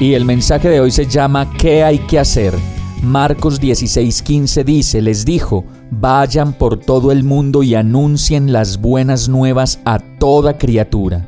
Y 0.00 0.14
el 0.14 0.24
mensaje 0.24 0.68
de 0.68 0.80
hoy 0.80 0.90
se 0.90 1.06
llama 1.06 1.52
¿Qué 1.56 1.84
hay 1.84 2.00
que 2.00 2.18
hacer? 2.18 2.52
Marcos 3.00 3.60
16:15 3.60 4.64
dice, 4.64 5.00
les 5.00 5.24
dijo, 5.24 5.64
vayan 5.90 6.52
por 6.52 6.80
todo 6.80 7.12
el 7.12 7.22
mundo 7.22 7.62
y 7.62 7.76
anuncien 7.76 8.52
las 8.52 8.80
buenas 8.80 9.28
nuevas 9.28 9.78
a 9.84 10.00
toda 10.00 10.58
criatura. 10.58 11.24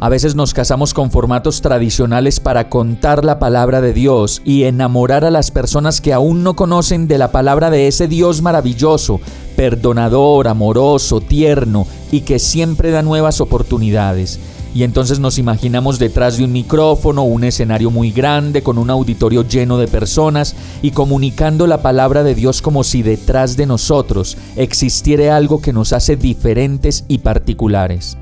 A 0.00 0.08
veces 0.08 0.34
nos 0.34 0.54
casamos 0.54 0.94
con 0.94 1.10
formatos 1.10 1.60
tradicionales 1.60 2.40
para 2.40 2.70
contar 2.70 3.24
la 3.26 3.38
palabra 3.38 3.80
de 3.82 3.92
Dios 3.92 4.40
y 4.44 4.64
enamorar 4.64 5.24
a 5.24 5.30
las 5.30 5.50
personas 5.50 6.00
que 6.00 6.14
aún 6.14 6.42
no 6.42 6.56
conocen 6.56 7.06
de 7.06 7.18
la 7.18 7.30
palabra 7.30 7.70
de 7.70 7.88
ese 7.88 8.08
Dios 8.08 8.40
maravilloso, 8.40 9.20
perdonador, 9.54 10.48
amoroso, 10.48 11.20
tierno 11.20 11.86
y 12.10 12.22
que 12.22 12.38
siempre 12.38 12.90
da 12.90 13.02
nuevas 13.02 13.40
oportunidades 13.40 14.40
y 14.74 14.84
entonces 14.84 15.18
nos 15.18 15.38
imaginamos 15.38 15.98
detrás 15.98 16.38
de 16.38 16.44
un 16.44 16.52
micrófono, 16.52 17.24
un 17.24 17.44
escenario 17.44 17.90
muy 17.90 18.10
grande, 18.10 18.62
con 18.62 18.78
un 18.78 18.90
auditorio 18.90 19.46
lleno 19.46 19.76
de 19.78 19.88
personas 19.88 20.54
y 20.80 20.92
comunicando 20.92 21.66
la 21.66 21.82
palabra 21.82 22.22
de 22.22 22.34
Dios 22.34 22.62
como 22.62 22.82
si 22.84 23.02
detrás 23.02 23.56
de 23.56 23.66
nosotros 23.66 24.36
existiera 24.56 25.36
algo 25.36 25.60
que 25.60 25.72
nos 25.72 25.92
hace 25.92 26.16
diferentes 26.16 27.04
y 27.08 27.18
particulares. 27.18 28.16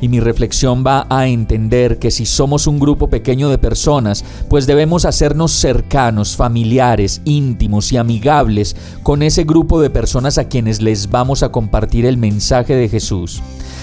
Y 0.00 0.08
mi 0.08 0.18
reflexión 0.18 0.82
va 0.86 1.06
a 1.10 1.26
entender 1.26 1.98
que 1.98 2.10
si 2.10 2.24
somos 2.24 2.66
un 2.66 2.78
grupo 2.78 3.08
pequeño 3.08 3.50
de 3.50 3.58
personas, 3.58 4.24
pues 4.48 4.66
debemos 4.66 5.04
hacernos 5.04 5.52
cercanos, 5.52 6.36
familiares, 6.36 7.20
íntimos 7.26 7.92
y 7.92 7.98
amigables 7.98 8.76
con 9.02 9.22
ese 9.22 9.44
grupo 9.44 9.80
de 9.80 9.90
personas 9.90 10.38
a 10.38 10.44
quienes 10.44 10.80
les 10.80 11.10
vamos 11.10 11.42
a 11.42 11.52
compartir 11.52 12.06
el 12.06 12.16
mensaje 12.16 12.74
de 12.74 12.88
Jesús. 12.88 13.42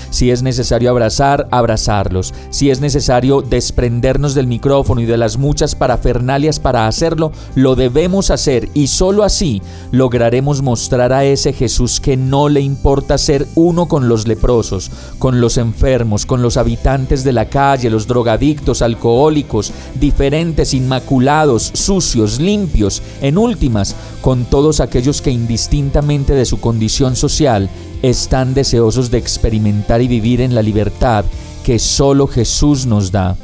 Si 0.09 0.31
es 0.31 0.43
necesario 0.43 0.89
abrazar, 0.89 1.47
abrazarlos. 1.51 2.33
Si 2.49 2.69
es 2.69 2.81
necesario 2.81 3.41
desprendernos 3.41 4.33
del 4.33 4.47
micrófono 4.47 5.01
y 5.01 5.05
de 5.05 5.17
las 5.17 5.37
muchas 5.37 5.75
parafernalias 5.75 6.59
para 6.59 6.87
hacerlo, 6.87 7.31
lo 7.55 7.75
debemos 7.75 8.31
hacer 8.31 8.69
y 8.73 8.87
solo 8.87 9.23
así 9.23 9.61
lograremos 9.91 10.61
mostrar 10.61 11.13
a 11.13 11.25
ese 11.25 11.53
Jesús 11.53 11.99
que 11.99 12.17
no 12.17 12.49
le 12.49 12.61
importa 12.61 13.17
ser 13.17 13.47
uno 13.55 13.87
con 13.87 14.07
los 14.07 14.27
leprosos, 14.27 14.91
con 15.19 15.41
los 15.41 15.57
enfermos, 15.57 16.25
con 16.25 16.41
los 16.41 16.57
habitantes 16.57 17.23
de 17.23 17.33
la 17.33 17.49
calle, 17.49 17.89
los 17.89 18.07
drogadictos, 18.07 18.81
alcohólicos, 18.81 19.71
diferentes, 19.99 20.73
inmaculados, 20.73 21.71
sucios, 21.73 22.39
limpios, 22.39 23.01
en 23.21 23.37
últimas, 23.37 23.95
con 24.21 24.45
todos 24.45 24.79
aquellos 24.79 25.21
que 25.21 25.31
indistintamente 25.31 26.33
de 26.33 26.45
su 26.45 26.59
condición 26.59 27.15
social 27.15 27.69
están 28.01 28.53
deseosos 28.53 29.11
de 29.11 29.17
experimentar 29.17 30.01
y 30.01 30.07
vivir 30.07 30.41
en 30.41 30.55
la 30.55 30.61
libertad 30.61 31.25
que 31.63 31.79
solo 31.79 32.27
Jesús 32.27 32.85
nos 32.85 33.11
da. 33.11 33.35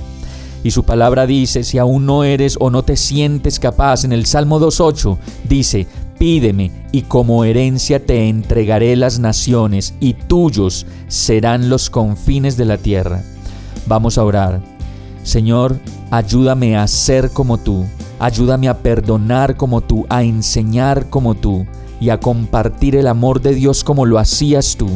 Y 0.64 0.72
su 0.72 0.84
palabra 0.84 1.28
dice, 1.28 1.64
si 1.64 1.78
aún 1.78 2.06
no 2.06 2.24
eres 2.24 2.58
o 2.60 2.70
no 2.70 2.84
te 2.84 2.96
sientes 2.96 3.60
capaz, 3.60 4.06
en 4.06 4.14
el 4.14 4.26
Salmo 4.26 4.60
2.8 4.60 5.18
dice, 5.50 5.88
pídeme 6.18 6.72
y 6.94 7.02
como 7.02 7.44
herencia 7.44 8.06
te 8.06 8.30
entregaré 8.30 8.96
las 8.96 9.20
naciones 9.20 9.94
y 10.00 10.14
tuyos 10.14 10.86
serán 11.10 11.70
los 11.70 11.90
confines 11.90 12.56
de 12.56 12.66
la 12.66 12.78
tierra. 12.78 13.24
Vamos 13.88 14.18
a 14.18 14.24
orar. 14.24 14.62
Señor, 15.24 15.78
ayúdame 16.12 16.78
a 16.78 16.88
ser 16.88 17.30
como 17.30 17.58
tú, 17.58 17.86
ayúdame 18.24 18.70
a 18.70 18.78
perdonar 18.78 19.58
como 19.58 19.82
tú, 19.82 20.06
a 20.08 20.24
enseñar 20.24 21.10
como 21.10 21.36
tú 21.36 21.66
y 22.00 22.10
a 22.10 22.22
compartir 22.22 22.96
el 22.96 23.08
amor 23.08 23.42
de 23.42 23.54
Dios 23.54 23.84
como 23.84 24.06
lo 24.06 24.18
hacías 24.18 24.78
tú, 24.78 24.90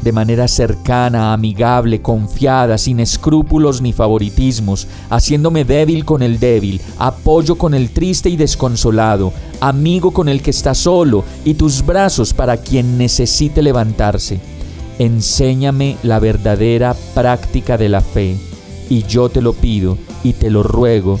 de 0.00 0.12
manera 0.12 0.48
cercana, 0.48 1.34
amigable, 1.34 2.00
confiada, 2.00 2.78
sin 2.78 2.98
escrúpulos 2.98 3.82
ni 3.82 3.92
favoritismos, 3.92 4.88
haciéndome 5.10 5.66
débil 5.66 6.06
con 6.06 6.22
el 6.22 6.40
débil, 6.40 6.80
apoyo 6.98 7.58
con 7.58 7.74
el 7.74 7.90
triste 7.90 8.30
y 8.30 8.38
desconsolado, 8.38 9.34
amigo 9.60 10.12
con 10.12 10.30
el 10.30 10.40
que 10.40 10.48
está 10.48 10.74
solo 10.74 11.22
y 11.44 11.52
tus 11.52 11.84
brazos 11.84 12.32
para 12.32 12.56
quien 12.56 12.96
necesite 12.96 13.60
levantarse. 13.60 14.40
Enséñame 14.98 15.98
la 16.02 16.18
verdadera 16.18 16.96
práctica 17.12 17.76
de 17.76 17.90
la 17.90 18.00
fe, 18.00 18.38
y 18.88 19.02
yo 19.02 19.28
te 19.28 19.42
lo 19.42 19.52
pido 19.52 19.98
y 20.24 20.32
te 20.32 20.48
lo 20.48 20.62
ruego 20.62 21.20